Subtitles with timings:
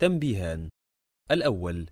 [0.00, 0.68] تنبيهان.
[1.30, 1.86] الأول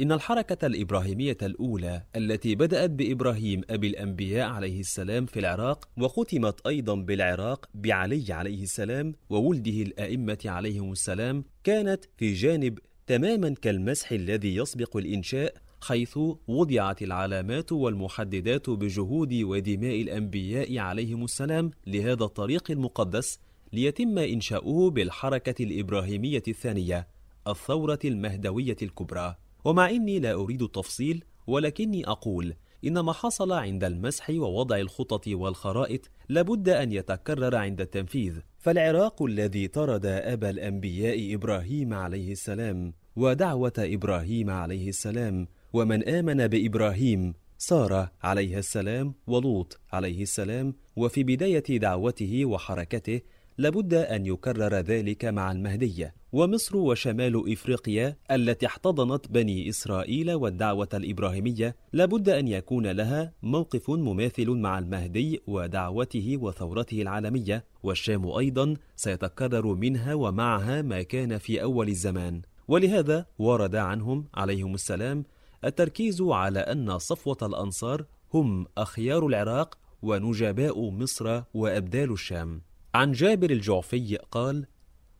[0.00, 6.94] إن الحركة الإبراهيمية الأولى التي بدأت بإبراهيم أبي الأنبياء عليه السلام في العراق وختمت أيضا
[6.94, 14.96] بالعراق بعلي عليه السلام وولده الأئمة عليهم السلام كانت في جانب تماما كالمسح الذي يسبق
[14.96, 16.18] الإنشاء حيث
[16.48, 23.38] وضعت العلامات والمحددات بجهود ودماء الأنبياء عليهم السلام لهذا الطريق المقدس
[23.72, 27.11] ليتم إنشاؤه بالحركة الإبراهيمية الثانية.
[27.48, 29.36] الثورة المهدوية الكبرى.
[29.64, 36.10] ومع إني لا أريد التفصيل ولكني أقول إن ما حصل عند المسح ووضع الخطط والخرائط
[36.28, 38.38] لابد أن يتكرر عند التنفيذ.
[38.58, 47.34] فالعراق الذي طرد أبا الأنبياء إبراهيم عليه السلام ودعوة إبراهيم عليه السلام ومن آمن بإبراهيم
[47.58, 53.20] سارة عليه السلام ولوط عليه السلام وفي بداية دعوته وحركته
[53.58, 56.14] لابد أن يكرر ذلك مع المهدية.
[56.32, 64.50] ومصر وشمال إفريقيا التي احتضنت بني إسرائيل والدعوة الإبراهيمية لابد أن يكون لها موقف مماثل
[64.50, 67.64] مع المهدي ودعوته وثورته العالمية.
[67.82, 72.42] والشام أيضا سيتكرر منها ومعها ما كان في أول الزمان.
[72.68, 75.24] ولهذا ورد عنهم عليهم السلام
[75.64, 82.62] التركيز على أن صفوة الأنصار هم أخيار العراق ونجباء مصر وأبدال الشام.
[82.94, 84.66] عن جابر الجعفي قال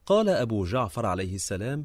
[0.06, 1.84] قال أبو جعفر عليه السلام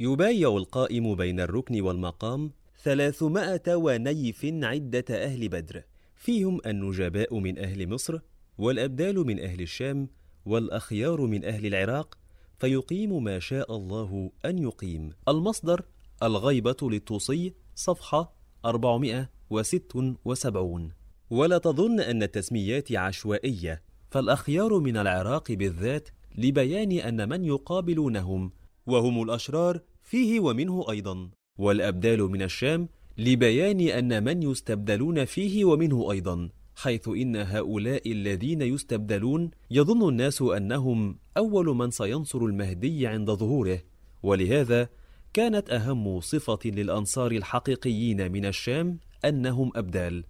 [0.00, 5.82] يبايع القائم بين الركن والمقام ثلاثمائة ونيف عدة أهل بدر
[6.16, 8.18] فيهم النجباء من أهل مصر
[8.58, 10.08] والأبدال من أهل الشام
[10.46, 12.18] والأخيار من أهل العراق
[12.58, 15.10] فيقيم ما شاء الله أن يقيم.
[15.28, 15.84] المصدر
[16.22, 18.32] الغيبة للطوسي صفحة
[18.64, 20.92] 476
[21.30, 28.52] ولا تظن أن التسميات عشوائية فالأخيار من العراق بالذات لبيان أن من يقابلونهم
[28.86, 31.30] وهم الأشرار فيه ومنه أيضا.
[31.58, 39.50] والأبدال من الشام لبيان أن من يستبدلون فيه ومنه أيضا حيث إن هؤلاء الذين يستبدلون
[39.70, 43.82] يظن الناس أنهم أول من سينصر المهدي عند ظهوره.
[44.22, 44.88] ولهذا
[45.32, 50.24] كانت أهم صفة للأنصار الحقيقيين من الشام أنهم أبدال.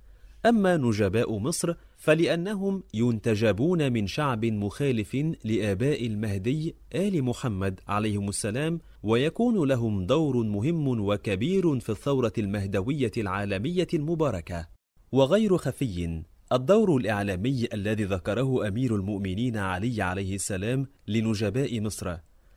[0.47, 1.75] أما نجباء مصر
[2.06, 11.00] فلأنهم ينتجبون من شعب مخالف لآباء المهدي آل محمد عليهم السلام ويكون لهم دور مهم
[11.00, 14.69] وكبير في الثورة المهدوية العالمية المباركة.
[15.12, 16.22] وغير خفي
[16.53, 22.16] الدور الإعلامي الذي ذكره أمير المؤمنين علي عليه السلام لنجباء مصر.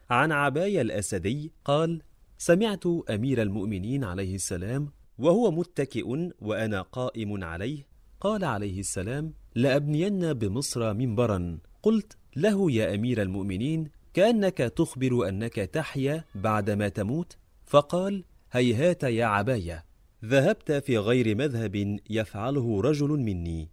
[0.10, 2.02] عن عباية الأسدي قال
[2.38, 7.89] سمعت أمير المؤمنين عليه السلام وهو متكئ وأنا قائم عليه
[8.22, 11.60] قال عليه السلام لأبنين بمصر منبرا.
[11.84, 19.86] قلت له يا أمير المؤمنين كأنك تخبر أنك تحيا بعدما تموت؟ فقال هيهات يا عباية
[20.26, 23.70] ذهبت في غير مذهب يفعله رجل مني.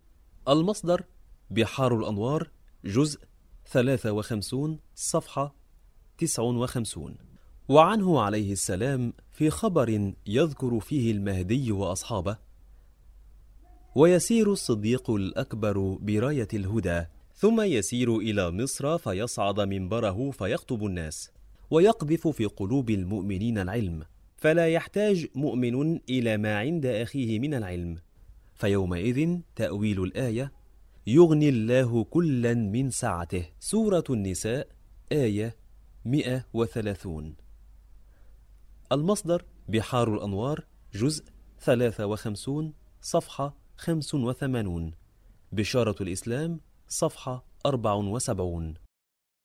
[0.49, 1.05] المصدر
[1.51, 2.51] بحار الأنوار
[2.84, 3.21] جزء
[3.67, 5.55] 53 صفحة
[6.19, 7.17] 59
[7.69, 12.46] وعنه عليه السلام في خبر يذكر فيه المهدي وأصحابه
[13.97, 21.31] ويسير الصديق الأكبر براية الهدى ثم يسير إلى مصر فيصعد منبره فيخطب الناس
[21.71, 24.05] ويقذف في قلوب المؤمنين العلم
[24.37, 27.99] فلا يحتاج مؤمن إلى ما عند أخيه من العلم.
[28.55, 30.53] فيومئذ تأويل الآية
[31.07, 33.45] يغني الله كلا من سعته.
[33.61, 34.69] سورة النساء
[35.13, 35.57] آية
[36.05, 37.34] 130
[38.93, 40.65] المصدر بحار الأنوار
[40.95, 41.25] جزء
[41.61, 44.92] 53 صفحة 85
[45.53, 48.75] بشارة الإسلام صفحة 74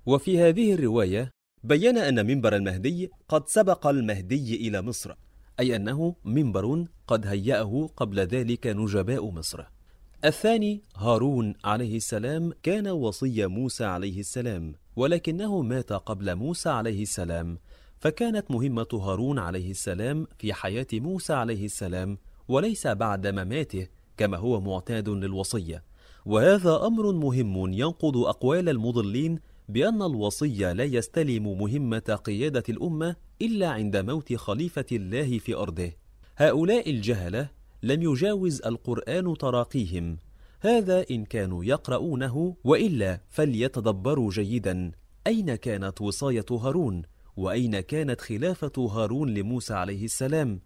[0.06, 1.32] وفي هذه الرواية
[1.64, 5.16] بين أن منبر المهدي قد سبق المهدي إلى مصر
[5.60, 9.64] أي أنه منبر قد هيأه قبل ذلك نجباء مصر.
[10.26, 17.58] الثاني هارون عليه السلام كان وصي موسى عليه السلام ولكنه مات قبل موسى عليه السلام
[18.00, 22.18] فكانت مهمة هارون عليه السلام في حياة موسى عليه السلام
[22.48, 25.84] وليس بعد مماته كما هو معتاد للوصية.
[26.26, 33.98] وهذا أمر مهم ينقض أقوال المضلين بأن الوصي لا يستلم مهمة قيادة الأمة إلا عند
[33.98, 35.92] موت خليفة الله في أرضه.
[36.38, 37.50] هؤلاء الجهلة
[37.84, 40.18] لم يجاوز القرآن تراقيهم.
[40.60, 44.92] هذا إن كانوا يقرؤونه وإلا فليتدبروا جيدا.
[45.28, 47.02] أين كانت وصاية هارون؟
[47.38, 50.60] وأين كانت خلافة هارون لموسى عليه السلام؟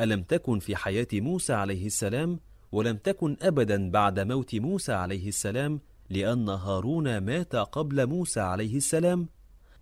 [0.00, 2.40] ألم تكن في حياة موسى عليه السلام؟
[2.74, 5.80] ولم تكن أبدا بعد موت موسى عليه السلام
[6.10, 9.28] لأن هارون مات قبل موسى عليه السلام.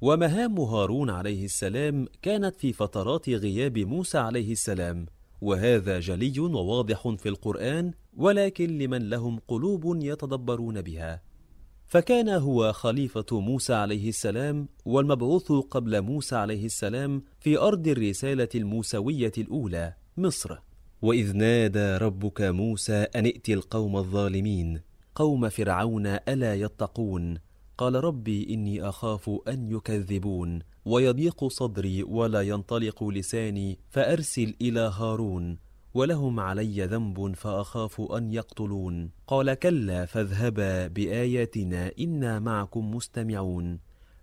[0.00, 5.06] ومهام هارون عليه السلام كانت في فترات غياب موسى عليه السلام.
[5.40, 11.22] وهذا جلي وواضح في القرآن ولكن لمن لهم قلوب يتدبرون بها.
[11.86, 19.32] فكان هو خليفة موسى عليه السلام والمبعوث قبل موسى عليه السلام في أرض الرسالة الموسوية
[19.38, 20.71] الأولى مصر.
[21.02, 24.80] وإذ نادى ربك موسى أن ائت القوم الظالمين
[25.14, 27.38] قوم فرعون ألا يتقون؟
[27.78, 35.58] قال ربي إني أخاف أن يكذبون ويضيق صدري ولا ينطلق لساني فأرسل إلى هارون
[35.94, 39.10] ولهم علي ذنب فأخاف أن يقتلون.
[39.26, 43.78] قال كلا فاذهبا بآياتنا إنا معكم مستمعون.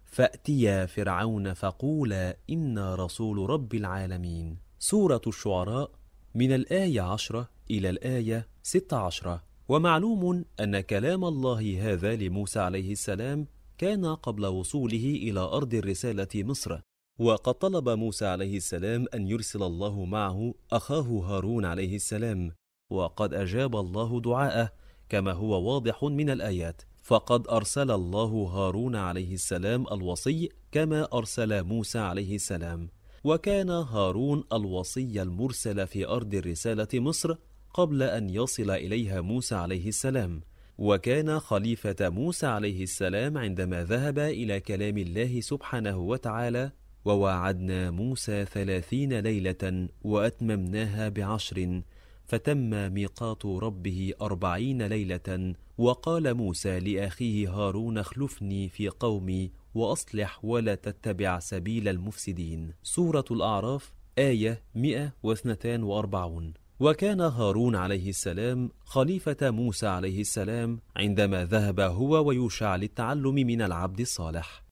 [0.05, 4.57] فأتيا فرعون فقولا إنا رسول رب العالمين.
[4.79, 5.98] سورة الشعراء
[6.35, 9.43] من الآية عشرة إلى الآية ست عشرة.
[9.69, 13.47] ومعلوم أن كلام الله هذا لموسى عليه السلام
[13.77, 16.79] كان قبل وصوله إلى أرض الرسالة مصر.
[17.19, 22.51] وقد طلب موسى عليه السلام أن يرسل الله معه أخاه هارون عليه السلام.
[22.89, 24.71] وقد أجاب الله دعاءه
[25.09, 26.81] كما هو واضح من الآيات.
[27.03, 32.89] فقد أرسل الله هارون عليه السلام الوصي كما أرسل موسى عليه السلام.
[33.23, 37.35] وكان هارون الوصي المرسل في أرض الرسالة مصر
[37.73, 40.41] قبل أن يصل إليها موسى عليه السلام.
[40.77, 46.71] وكان خليفة موسى عليه السلام عندما ذهب إلى كلام الله سبحانه وتعالى
[47.05, 51.81] وواعدنا موسى ثلاثين ليلة وأتممناها بعشر
[52.25, 61.39] فتم ميقات ربه أربعين ليلة وقال موسى لأخيه هارون اخلفني في قومي وأصلح ولا تتبع
[61.39, 62.73] سبيل المفسدين.
[62.83, 72.27] سورة الأعراف آية 142 وكان هارون عليه السلام خليفة موسى عليه السلام عندما ذهب هو
[72.27, 74.63] ويوشع للتعلم من العبد الصالح.